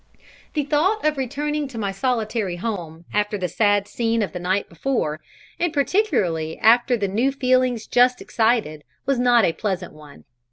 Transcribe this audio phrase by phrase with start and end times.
[0.55, 4.67] The thought of returning to my solitary home after the sad scene of the night
[4.67, 5.21] before,
[5.59, 10.23] and particularly after the new feelings just excited, was not a pleasant one.